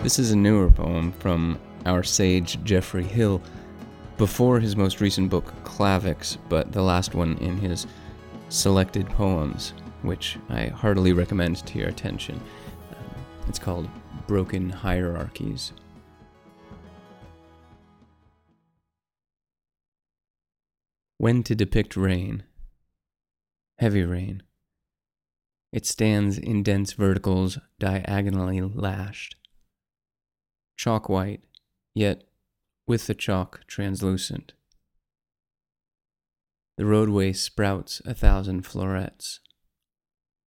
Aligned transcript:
This 0.00 0.20
is 0.20 0.30
a 0.30 0.36
newer 0.36 0.70
poem 0.70 1.10
from 1.10 1.58
our 1.84 2.04
sage 2.04 2.62
Geoffrey 2.62 3.02
Hill 3.02 3.42
before 4.16 4.60
his 4.60 4.76
most 4.76 5.00
recent 5.00 5.28
book, 5.28 5.52
Clavics, 5.64 6.38
but 6.48 6.70
the 6.70 6.82
last 6.82 7.16
one 7.16 7.36
in 7.38 7.56
his 7.56 7.84
selected 8.48 9.08
poems, 9.08 9.72
which 10.02 10.38
I 10.48 10.66
heartily 10.66 11.12
recommend 11.12 11.66
to 11.66 11.78
your 11.80 11.88
attention. 11.88 12.40
Um, 12.90 13.24
it's 13.48 13.58
called 13.58 13.88
Broken 14.28 14.70
Hierarchies. 14.70 15.72
When 21.18 21.42
to 21.42 21.56
depict 21.56 21.96
rain. 21.96 22.44
Heavy 23.78 24.04
rain. 24.04 24.44
It 25.72 25.86
stands 25.86 26.38
in 26.38 26.62
dense 26.62 26.92
verticals 26.92 27.58
diagonally 27.80 28.60
lashed. 28.60 29.34
Chalk 30.78 31.08
white, 31.08 31.42
yet 31.92 32.22
with 32.86 33.08
the 33.08 33.14
chalk 33.14 33.62
translucent. 33.66 34.52
The 36.76 36.86
roadway 36.86 37.32
sprouts 37.32 38.00
a 38.06 38.14
thousand 38.14 38.62
florets. 38.62 39.40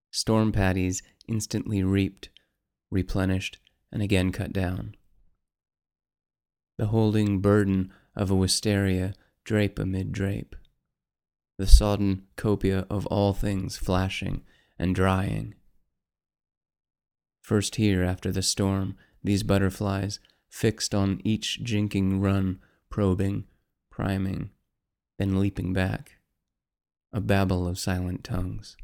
Storm 0.09 0.53
paddies 0.53 1.03
instantly 1.27 1.84
reaped, 1.84 2.30
replenished, 2.89 3.58
and 3.91 4.02
again 4.02 4.31
cut 4.31 4.53
down. 4.53 4.95
The 6.77 6.88
holding 6.88 7.42
burden 7.42 7.92
of 8.16 8.31
a 8.31 8.36
wisteria 8.36 9.14
drape 9.44 9.77
amid 9.77 10.14
drape. 10.14 10.55
The 11.58 11.67
sodden 11.67 12.27
copia 12.38 12.88
of 12.89 13.05
all 13.08 13.33
things 13.33 13.75
flashing 13.75 14.44
and 14.80 14.95
drying. 14.95 15.55
First 17.42 17.75
here 17.75 18.02
after 18.02 18.31
the 18.31 18.42
storm, 18.42 18.95
these 19.23 19.44
butterflies, 19.44 20.20
fixed 20.52 20.94
on 20.94 21.19
each 21.23 21.59
jinking 21.63 22.21
run, 22.21 22.59
probing, 22.91 23.45
priming, 23.89 24.52
then 25.17 25.39
leaping 25.39 25.73
back. 25.73 26.17
A 27.11 27.19
babble 27.19 27.67
of 27.67 27.80
silent 27.80 28.23
tongues. 28.23 28.77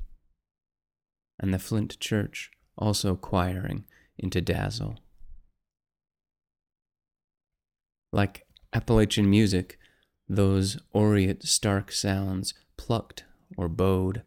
And 1.39 1.53
the 1.53 1.59
flint 1.59 1.99
church 1.99 2.49
also 2.77 3.15
choiring 3.15 3.85
into 4.17 4.41
dazzle. 4.41 4.97
Like 8.11 8.47
Appalachian 8.73 9.29
music, 9.29 9.77
those 10.27 10.77
aureate 10.95 11.45
stark 11.45 11.91
sounds 11.91 12.53
plucked 12.77 13.25
or 13.57 13.69
bowed 13.69 14.23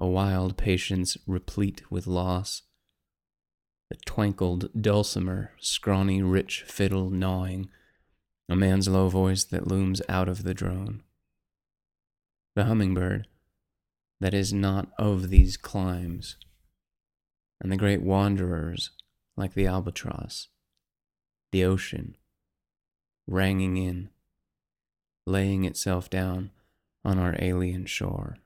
a 0.00 0.06
wild 0.06 0.56
patience 0.56 1.18
replete 1.26 1.82
with 1.90 2.06
loss. 2.06 2.62
The 3.90 3.96
twinkled 4.06 4.70
dulcimer, 4.80 5.50
scrawny 5.58 6.22
rich 6.22 6.62
fiddle 6.62 7.10
gnawing, 7.10 7.68
a 8.48 8.54
man's 8.54 8.88
low 8.88 9.08
voice 9.08 9.42
that 9.44 9.66
looms 9.66 10.00
out 10.08 10.28
of 10.28 10.44
the 10.44 10.54
drone. 10.54 11.02
The 12.54 12.64
hummingbird 12.64 13.26
that 14.20 14.32
is 14.32 14.52
not 14.52 14.90
of 14.96 15.30
these 15.30 15.56
climes, 15.56 16.36
and 17.60 17.72
the 17.72 17.76
great 17.76 18.00
wanderers 18.00 18.90
like 19.36 19.54
the 19.54 19.66
albatross, 19.66 20.48
the 21.50 21.64
ocean, 21.64 22.16
ranging 23.26 23.76
in, 23.76 24.10
laying 25.26 25.64
itself 25.64 26.08
down 26.08 26.50
on 27.04 27.18
our 27.18 27.34
alien 27.40 27.86
shore. 27.86 28.36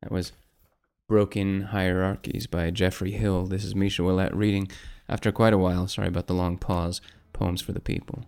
That 0.00 0.12
was 0.12 0.32
Broken 1.08 1.60
Hierarchies 1.60 2.48
by 2.48 2.68
Geoffrey 2.72 3.12
Hill. 3.12 3.46
This 3.46 3.62
is 3.62 3.76
Misha 3.76 4.02
Willett 4.02 4.34
reading, 4.34 4.66
after 5.08 5.30
quite 5.30 5.52
a 5.52 5.58
while, 5.58 5.86
sorry 5.86 6.08
about 6.08 6.26
the 6.26 6.34
long 6.34 6.58
pause, 6.58 7.00
Poems 7.32 7.62
for 7.62 7.70
the 7.70 7.78
People. 7.78 8.24